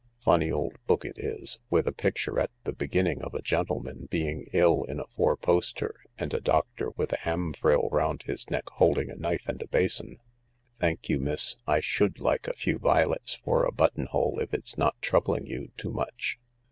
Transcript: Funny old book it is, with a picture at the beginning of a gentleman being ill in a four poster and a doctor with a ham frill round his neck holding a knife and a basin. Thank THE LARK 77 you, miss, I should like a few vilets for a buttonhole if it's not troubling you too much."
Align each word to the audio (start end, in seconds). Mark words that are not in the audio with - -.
Funny 0.23 0.51
old 0.51 0.83
book 0.87 1.05
it 1.05 1.19
is, 1.19 1.59
with 1.69 1.85
a 1.85 1.91
picture 1.91 2.39
at 2.39 2.49
the 2.63 2.73
beginning 2.73 3.21
of 3.21 3.35
a 3.35 3.41
gentleman 3.43 4.07
being 4.09 4.47
ill 4.51 4.83
in 4.85 4.99
a 4.99 5.05
four 5.15 5.37
poster 5.37 5.93
and 6.17 6.33
a 6.33 6.41
doctor 6.41 6.89
with 6.97 7.13
a 7.13 7.17
ham 7.19 7.53
frill 7.53 7.87
round 7.91 8.23
his 8.23 8.49
neck 8.49 8.63
holding 8.77 9.11
a 9.11 9.15
knife 9.15 9.47
and 9.47 9.61
a 9.61 9.67
basin. 9.67 10.17
Thank 10.79 11.03
THE 11.03 11.17
LARK 11.17 11.19
77 11.19 11.19
you, 11.19 11.19
miss, 11.31 11.55
I 11.67 11.79
should 11.81 12.19
like 12.19 12.47
a 12.47 12.53
few 12.57 12.79
vilets 12.79 13.35
for 13.43 13.63
a 13.63 13.71
buttonhole 13.71 14.39
if 14.39 14.55
it's 14.55 14.75
not 14.75 14.99
troubling 15.03 15.45
you 15.45 15.69
too 15.77 15.91
much." 15.91 16.39